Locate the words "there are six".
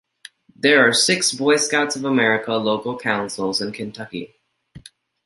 0.55-1.31